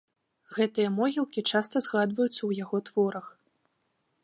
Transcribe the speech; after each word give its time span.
Гэтыя 0.55 0.89
могілкі 0.99 1.43
часта 1.51 1.83
згадваюцца 1.87 2.39
ў 2.49 2.65
яго 2.65 2.77
творах. 2.91 3.31